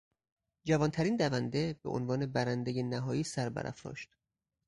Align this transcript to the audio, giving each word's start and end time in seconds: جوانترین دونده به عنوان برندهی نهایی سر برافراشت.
جوانترین 0.65 1.15
دونده 1.17 1.75
به 1.83 1.89
عنوان 1.89 2.25
برندهی 2.25 2.83
نهایی 2.83 3.23
سر 3.23 3.49
برافراشت. 3.49 4.09